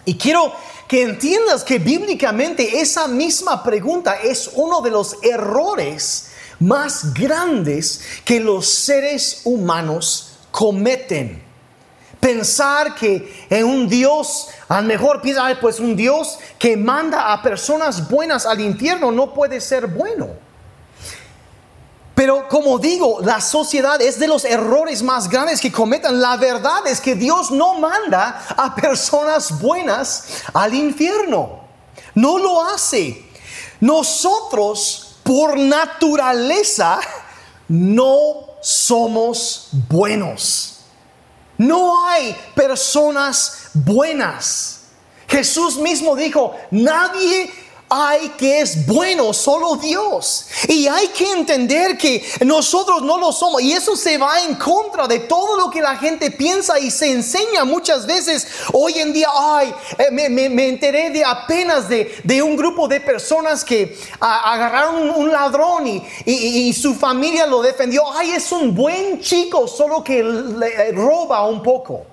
[0.06, 0.54] Y quiero
[0.88, 6.28] que entiendas que bíblicamente esa misma pregunta es uno de los errores
[6.60, 11.53] más grandes que los seres humanos cometen
[12.24, 17.42] pensar que en un Dios, a lo mejor piensa, pues un Dios que manda a
[17.42, 20.30] personas buenas al infierno no puede ser bueno.
[22.16, 26.22] Pero como digo, la sociedad es de los errores más grandes que cometan.
[26.22, 31.60] La verdad es que Dios no manda a personas buenas al infierno.
[32.16, 33.26] No lo hace.
[33.82, 37.02] Nosotros, por naturaleza,
[37.68, 40.73] no somos buenos.
[41.64, 44.82] No hay personas buenas.
[45.28, 47.52] Jesús mismo dijo, nadie
[47.94, 50.46] hay que es bueno, solo Dios.
[50.68, 53.62] Y hay que entender que nosotros no lo somos.
[53.62, 57.12] Y eso se va en contra de todo lo que la gente piensa y se
[57.12, 58.48] enseña muchas veces.
[58.72, 63.98] Hoy en día, ay, eh, me, enteré de apenas de, un grupo de personas que
[64.20, 68.04] agarraron un, ladrón y, y, su familia lo defendió.
[68.14, 72.13] Ay, es un buen chico, solo que le roba un poco.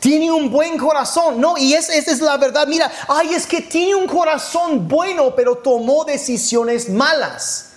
[0.00, 1.40] Tiene un buen corazón.
[1.40, 2.66] No, y esa, es la verdad.
[2.66, 7.72] Mira, ay, es que tiene un corazón bueno, pero tomó decisiones malas.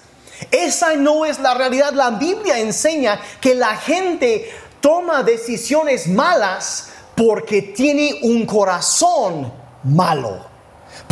[0.49, 1.93] Esa no es la realidad.
[1.93, 4.49] La Biblia enseña que la gente
[4.81, 10.52] toma decisiones malas porque tiene un corazón malo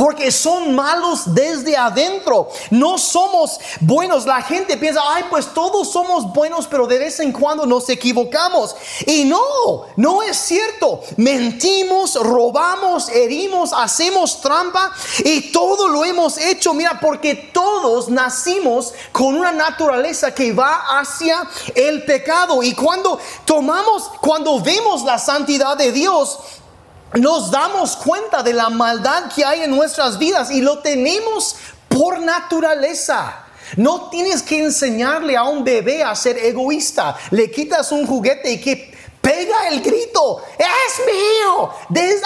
[0.01, 2.49] porque son malos desde adentro.
[2.71, 4.25] No somos buenos.
[4.25, 8.75] La gente piensa, ay, pues todos somos buenos, pero de vez en cuando nos equivocamos.
[9.05, 9.39] Y no,
[9.97, 11.01] no es cierto.
[11.17, 14.91] Mentimos, robamos, herimos, hacemos trampa
[15.23, 16.73] y todo lo hemos hecho.
[16.73, 22.63] Mira, porque todos nacimos con una naturaleza que va hacia el pecado.
[22.63, 26.39] Y cuando tomamos, cuando vemos la santidad de Dios,
[27.13, 31.56] nos damos cuenta de la maldad que hay en nuestras vidas y lo tenemos
[31.88, 33.45] por naturaleza.
[33.78, 37.15] No tienes que enseñarle a un bebé a ser egoísta.
[37.32, 38.90] Le quitas un juguete y que
[39.21, 41.69] pega el grito, es mío.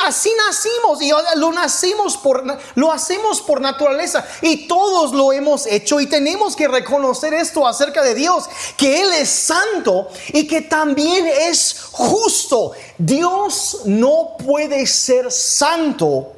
[0.05, 2.43] así nacimos y lo nacimos por,
[2.75, 8.01] lo hacemos por naturaleza y todos lo hemos hecho y tenemos que reconocer esto acerca
[8.01, 8.45] de Dios,
[8.77, 12.71] que Él es santo y que también es justo.
[12.97, 16.31] Dios no puede ser santo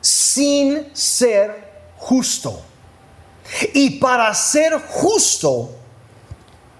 [0.00, 2.62] sin ser justo.
[3.74, 5.70] Y para ser justo,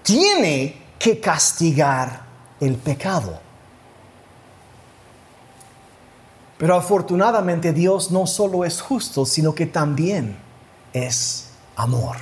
[0.03, 2.20] tiene que castigar
[2.61, 3.39] el pecado.
[6.57, 10.37] Pero afortunadamente Dios no solo es justo, sino que también
[10.93, 12.17] es amor.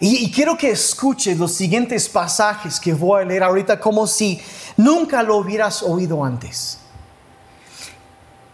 [0.00, 4.40] Y, quiero que escuches los siguientes pasajes que voy a leer ahorita como si
[4.76, 6.78] nunca lo hubieras oído antes.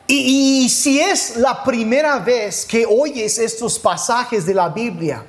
[0.07, 5.25] y, si es la primera vez que oyes estos pasajes de la Biblia,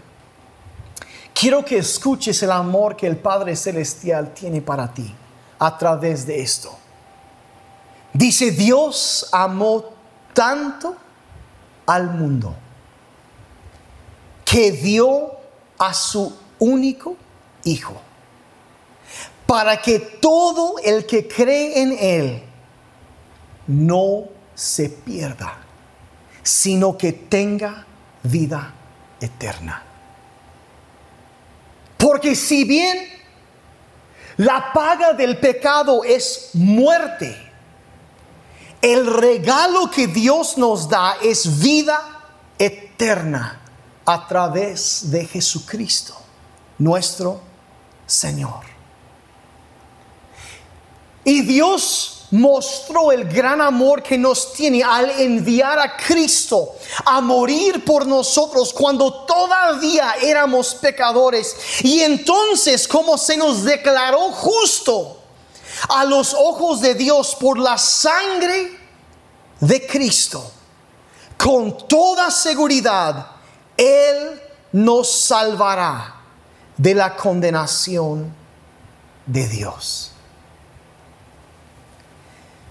[1.36, 5.14] Quiero que escuches el amor que el Padre Celestial tiene para ti
[5.60, 6.74] a través de esto.
[8.14, 9.84] Dice, Dios amó
[10.34, 10.96] tanto
[11.86, 12.56] al mundo
[14.46, 15.34] que dio
[15.78, 17.18] a su único
[17.66, 18.00] Hijo,
[19.46, 22.44] para que todo el que cree en Él
[23.68, 25.58] no se pierda,
[26.44, 27.86] sino que tenga
[28.24, 28.72] vida
[29.20, 29.84] eterna.
[31.98, 32.98] Porque si bien
[34.38, 37.36] la paga del pecado es muerte,
[38.82, 42.00] el regalo que Dios nos da es vida
[42.60, 43.62] eterna
[44.06, 46.16] a través de Jesucristo,
[46.78, 47.42] nuestro
[48.06, 48.62] Señor.
[51.24, 57.86] Y Dios mostró el gran amor que nos tiene al enviar a Cristo a morir
[57.86, 61.56] por nosotros cuando todavía éramos pecadores.
[61.82, 65.18] Y entonces, como se nos declaró justo
[65.90, 68.80] a los ojos de Dios por la sangre
[69.62, 70.52] de Cristo,
[71.38, 73.28] con toda seguridad,
[73.78, 74.42] Él
[74.74, 76.22] nos salvará
[76.76, 78.34] de la condenación
[79.26, 80.15] de Dios.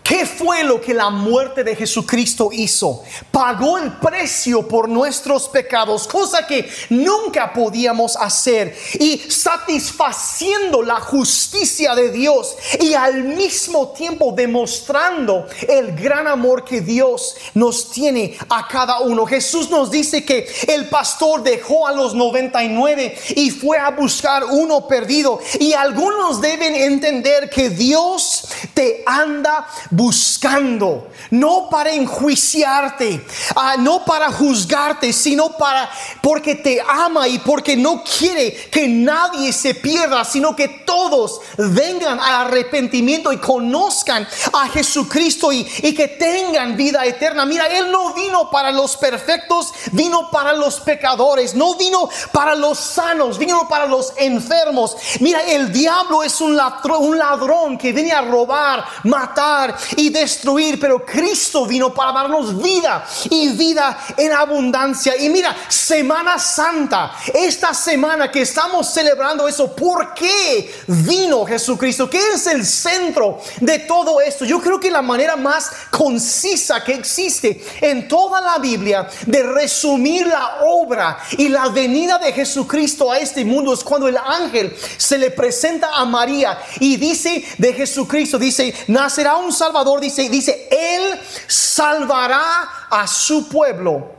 [0.05, 3.03] ¿Qué fue lo que la muerte de Jesucristo hizo?
[3.31, 11.95] Pagó el precio por nuestros pecados, cosa que nunca podíamos hacer, y satisfaciendo la justicia
[11.95, 18.69] de Dios y al mismo tiempo demostrando el gran amor que Dios nos tiene a
[18.69, 19.25] cada uno.
[19.25, 24.87] Jesús nos dice que el pastor dejó a los 99 y fue a buscar uno
[24.87, 34.05] perdido, y algunos deben entender que Dios te anda buscando, no para enjuiciarte, ah, no
[34.05, 35.89] para juzgarte, sino para
[36.21, 42.19] porque te ama y porque no quiere que nadie se pierda, sino que todos vengan
[42.19, 47.47] al arrepentimiento y conozcan a Jesucristo y, y que tengan vida eterna.
[47.47, 52.79] Mira, Él no vino para los perfectos, vino para los pecadores, no vino para los
[52.79, 54.97] sanos, vino para los enfermos.
[55.21, 60.79] Mira, el diablo es un ladrón, un ladrón que viene a robar, matar y destruir,
[60.79, 65.17] pero Cristo vino para darnos vida y vida en abundancia.
[65.17, 72.09] Y mira, Semana Santa, esta semana que estamos celebrando eso, ¿por qué vino Jesucristo?
[72.09, 74.45] ¿Qué es el centro de todo esto?
[74.45, 80.27] Yo creo que la manera más concisa que existe en toda la Biblia de resumir
[80.27, 85.19] la obra y la venida de Jesucristo a este mundo es cuando el ángel se
[85.19, 91.21] le presenta a María y dice de Jesucristo, dice, nacerá un Salvador, dice, dice, Él
[91.47, 94.13] salvará a su pueblo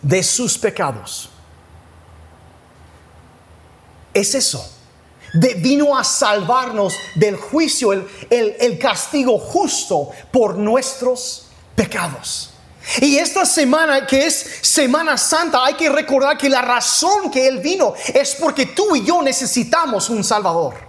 [0.00, 1.28] de sus pecados.
[4.14, 4.74] Es eso.
[5.34, 12.50] De, vino a salvarnos del juicio, el, el castigo justo por nuestros pecados.
[13.02, 17.58] Y esta semana, que es Semana Santa, hay que recordar que la razón que Él
[17.58, 20.87] vino es porque tú y yo necesitamos un Salvador.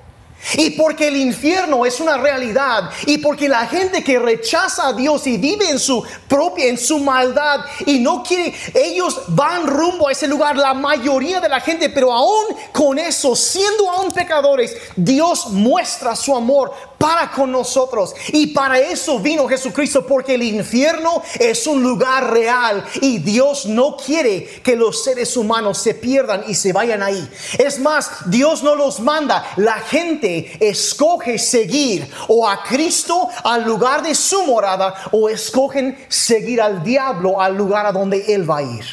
[0.57, 5.27] Y porque el infierno es una realidad y porque la gente que rechaza a Dios
[5.27, 10.11] y vive en su propia, en su maldad y no quiere, ellos van rumbo a
[10.11, 15.47] ese lugar, la mayoría de la gente, pero aún con eso, siendo aún pecadores, Dios
[15.47, 18.13] muestra su amor para con nosotros.
[18.29, 23.97] Y para eso vino Jesucristo, porque el infierno es un lugar real y Dios no
[23.97, 27.29] quiere que los seres humanos se pierdan y se vayan ahí.
[27.57, 30.28] Es más, Dios no los manda, la gente
[30.59, 37.39] escoge seguir o a Cristo al lugar de su morada o escogen seguir al diablo
[37.41, 38.85] al lugar a donde Él va a ir.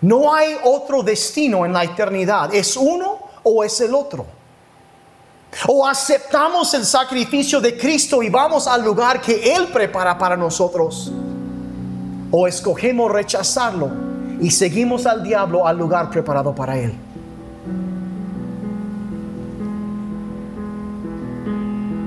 [0.00, 4.26] No hay otro destino en la eternidad, es uno o es el otro.
[5.68, 11.12] O aceptamos el sacrificio de Cristo y vamos al lugar que Él prepara para nosotros.
[12.30, 13.90] O escogemos rechazarlo
[14.40, 17.03] y seguimos al diablo al lugar preparado para Él.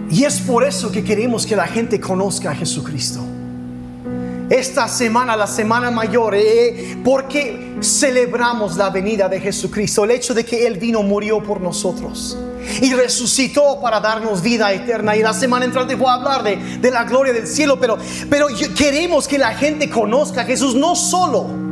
[0.09, 3.19] Y es por eso que queremos que la gente conozca a Jesucristo.
[4.49, 10.45] Esta semana, la semana mayor, eh, porque celebramos la venida de Jesucristo, el hecho de
[10.45, 12.37] que Él vino, murió por nosotros
[12.81, 15.17] y resucitó para darnos vida eterna.
[15.17, 17.97] Y la semana entrante voy a hablar de, de la gloria del cielo, pero,
[18.29, 21.66] pero queremos que la gente conozca a Jesús no solo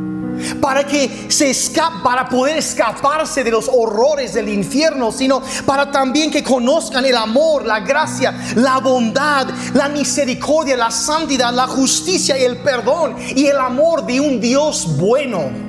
[0.60, 6.30] para que se escape, para poder escaparse de los horrores del infierno, sino para también
[6.30, 12.42] que conozcan el amor, la gracia, la bondad, la misericordia, la santidad, la justicia y
[12.42, 15.66] el perdón y el amor de un Dios bueno.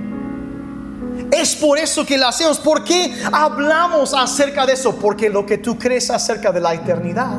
[1.32, 2.57] Es por eso que lo hacemos.
[2.59, 4.95] ¿Por qué hablamos acerca de eso?
[4.95, 7.38] Porque lo que tú crees acerca de la eternidad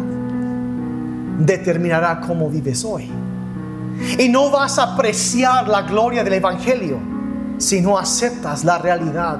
[1.38, 3.10] determinará cómo vives hoy.
[4.18, 7.17] Y no vas a apreciar la gloria del Evangelio
[7.58, 9.38] si no aceptas la realidad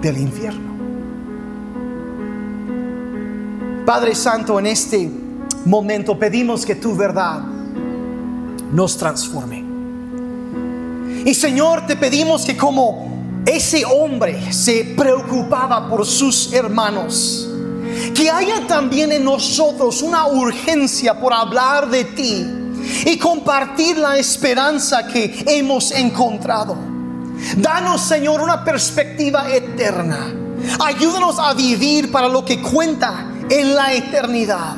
[0.00, 0.68] del infierno.
[3.84, 5.10] Padre Santo, en este
[5.64, 7.40] momento pedimos que tu verdad
[8.72, 9.64] nos transforme.
[11.24, 17.48] Y Señor, te pedimos que como ese hombre se preocupaba por sus hermanos.
[18.14, 22.46] Que haya también en nosotros una urgencia por hablar de ti
[23.06, 26.97] y compartir la esperanza que hemos encontrado.
[27.56, 30.34] Danos, Señor, una perspectiva eterna.
[30.80, 34.76] Ayúdanos a vivir para lo que cuenta en la eternidad.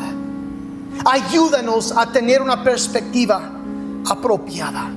[1.05, 3.51] Ayúdanos a tener una perspectiva
[4.09, 4.91] apropiada.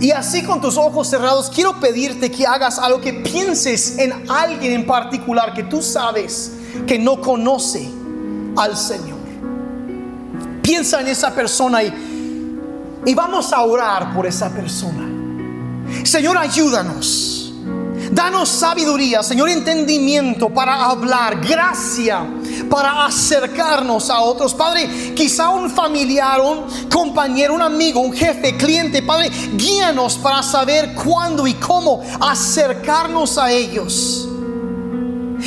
[0.00, 4.72] Y así con tus ojos cerrados, quiero pedirte que hagas algo que pienses en alguien
[4.72, 6.52] en particular que tú sabes
[6.86, 7.88] que no conoce
[8.56, 9.18] al Señor.
[10.62, 11.92] Piensa en esa persona y,
[13.06, 15.13] y vamos a orar por esa persona.
[16.02, 17.52] Señor, ayúdanos.
[18.10, 22.24] Danos sabiduría, Señor, entendimiento para hablar, gracia
[22.70, 24.54] para acercarnos a otros.
[24.54, 30.94] Padre, quizá un familiar, un compañero, un amigo, un jefe, cliente, Padre, guíanos para saber
[30.94, 34.28] cuándo y cómo acercarnos a ellos.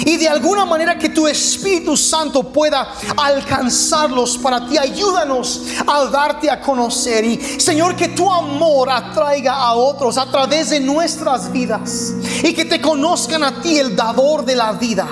[0.06, 4.78] Y de alguna manera que tu Espíritu Santo pueda alcanzarlos para ti.
[4.78, 7.26] Ayúdanos a darte a conocer.
[7.26, 12.14] Y Señor, que tu amor atraiga a otros a través de nuestras vidas.
[12.44, 15.08] Y que te conozcan a ti, el dador de la vida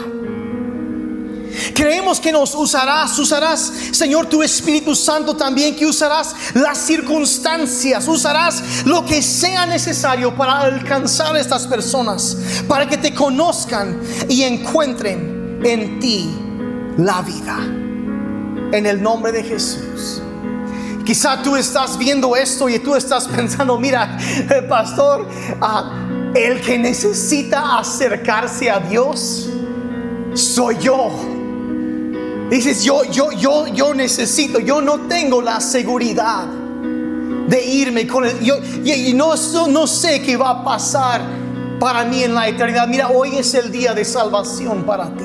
[1.75, 8.85] Creemos que nos usarás, usarás, Señor, tu Espíritu Santo también, que usarás las circunstancias, usarás
[8.85, 13.99] lo que sea necesario para alcanzar a estas personas, para que te conozcan
[14.29, 16.29] y encuentren en ti
[16.97, 17.57] la vida.
[18.71, 20.21] En el nombre de Jesús.
[21.05, 24.17] Quizá tú estás viendo esto y tú estás pensando, mira,
[24.69, 25.27] pastor,
[25.59, 25.91] ah,
[26.33, 29.49] el que necesita acercarse a Dios
[30.33, 31.34] soy yo.
[32.49, 36.45] Dices, yo, yo, yo, yo necesito, yo no tengo la seguridad
[37.47, 38.39] de irme con él.
[38.41, 39.33] Yo, y, no,
[39.67, 41.21] no sé qué va a pasar
[41.79, 42.87] para mí en la eternidad.
[42.87, 45.23] Mira, hoy es el día de salvación para ti.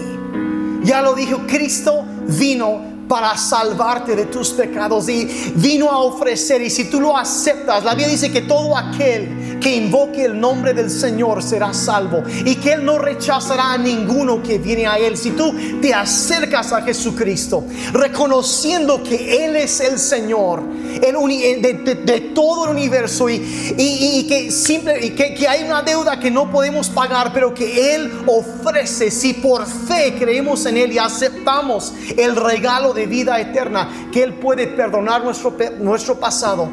[0.83, 5.25] Ya lo dijo, Cristo vino para salvarte de tus pecados y
[5.57, 6.63] vino a ofrecer.
[6.63, 10.73] Y si tú lo aceptas, la Biblia dice que todo aquel que invoque el nombre
[10.73, 15.17] del Señor será salvo y que Él no rechazará a ninguno que viene a Él.
[15.17, 15.53] Si tú
[15.83, 20.63] te acercas a Jesucristo, reconociendo que Él es el Señor
[21.03, 23.37] el de, todo el universo y,
[23.77, 28.13] y, que, simple, que, que hay una deuda que no podemos pagar, pero que Él
[28.27, 34.23] ofrece si por fe creemos en Él y aceptamos el regalo de vida eterna, que
[34.23, 36.69] Él puede perdonar nuestro, nuestro pasado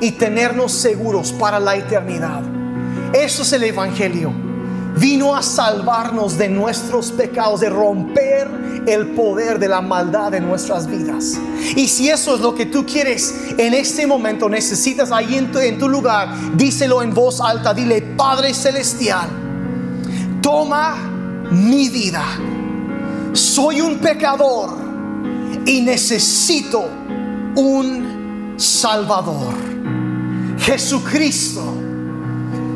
[0.00, 2.42] y tenernos seguros para la eternidad.
[3.12, 4.32] Eso es el Evangelio.
[4.96, 8.48] Vino a salvarnos de nuestros pecados, de romper
[8.86, 11.38] el poder de la maldad en nuestras vidas.
[11.76, 15.58] Y si eso es lo que tú quieres en este momento, necesitas ahí en tu,
[15.58, 19.28] en tu lugar, díselo en voz alta, dile, Padre Celestial,
[20.42, 20.96] toma
[21.50, 22.24] mi vida.
[23.32, 24.87] Soy un pecador
[25.68, 26.88] y necesito
[27.54, 29.54] un Salvador.
[30.58, 31.62] Jesucristo,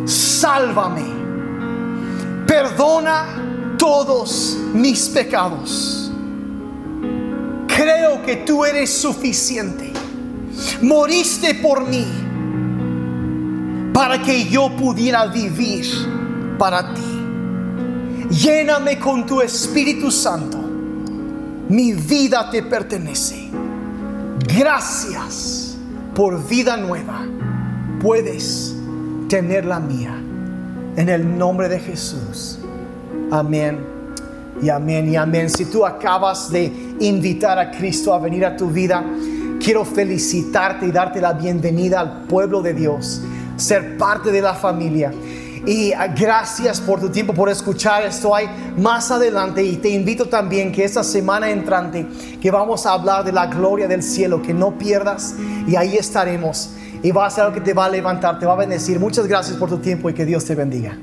[0.05, 1.03] sálvame.
[2.47, 6.13] Perdona todos mis pecados.
[7.67, 9.91] Creo que tú eres suficiente.
[10.83, 12.05] Moriste por mí
[13.95, 15.87] para que yo pudiera vivir
[16.59, 17.01] para ti.
[18.29, 20.62] Lléname con tu Espíritu Santo
[21.69, 23.49] mi vida te pertenece.
[24.57, 25.77] Gracias
[26.15, 27.27] por vida nueva.
[28.01, 28.77] Puedes
[29.29, 30.15] tener la mía.
[30.97, 32.59] En el nombre de Jesús.
[33.31, 33.79] Amén.
[34.61, 35.49] Y amén y amén.
[35.49, 39.03] Si tú acabas de invitar a Cristo a venir a tu vida,
[39.59, 43.23] quiero felicitarte y darte la bienvenida al pueblo de Dios,
[43.57, 45.13] ser parte de la familia.
[45.67, 48.35] Y ah, gracias por tu tiempo, por escuchar esto.
[48.35, 52.07] Hay más adelante y te invito también que esta semana entrante
[52.41, 55.35] que vamos a hablar de la gloria del cielo, que no pierdas
[55.67, 56.71] y ahí estaremos.
[57.03, 58.99] Y va a ser algo que te va a levantar, te va a bendecir.
[58.99, 60.97] Muchas gracias por tu tiempo y que Dios te bendiga.